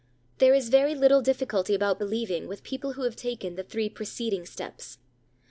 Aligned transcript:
There 0.39 0.55
is 0.55 0.69
very 0.69 0.95
little 0.95 1.21
difficulty 1.21 1.75
about 1.75 1.99
believing 1.99 2.47
with 2.47 2.63
people 2.63 2.93
who 2.93 3.03
have 3.03 3.15
taken 3.15 3.53
the 3.53 3.61
three 3.61 3.87
preceding 3.87 4.47
steps. 4.47 4.97